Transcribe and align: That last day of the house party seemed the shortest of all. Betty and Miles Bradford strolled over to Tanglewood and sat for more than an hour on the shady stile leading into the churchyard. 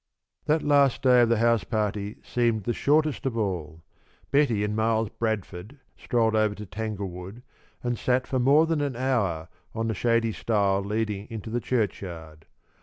That 0.45 0.63
last 0.63 1.03
day 1.03 1.21
of 1.21 1.29
the 1.29 1.37
house 1.37 1.63
party 1.63 2.17
seemed 2.23 2.63
the 2.63 2.73
shortest 2.73 3.27
of 3.27 3.37
all. 3.37 3.83
Betty 4.31 4.63
and 4.63 4.75
Miles 4.75 5.09
Bradford 5.09 5.77
strolled 5.95 6.35
over 6.35 6.55
to 6.55 6.65
Tanglewood 6.65 7.43
and 7.83 7.99
sat 7.99 8.25
for 8.25 8.39
more 8.39 8.65
than 8.65 8.81
an 8.81 8.95
hour 8.95 9.47
on 9.75 9.87
the 9.89 9.93
shady 9.93 10.31
stile 10.31 10.81
leading 10.81 11.27
into 11.29 11.51
the 11.51 11.61
churchyard. 11.61 12.47